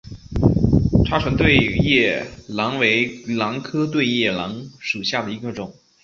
[1.05, 5.71] 叉唇对叶兰为兰科对叶兰属下的一个种。